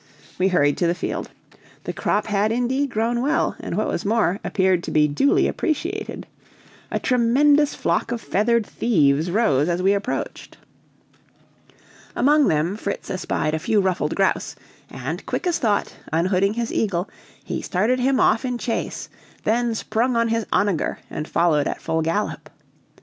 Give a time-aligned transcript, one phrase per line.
[0.39, 1.29] We hurried to the field.
[1.83, 6.25] The crop had indeed grown well, and, what was more, appeared to be duly appreciated.
[6.89, 10.57] A tremendous flock of feathered thieves rose as we approached.
[12.15, 14.55] Among them Fritz espied a few ruffed grouse,
[14.89, 17.07] and, quick as thought, unhooding his eagle,
[17.43, 19.07] he started him off in chase,
[19.43, 22.49] then sprung on his onager and followed at full gallop.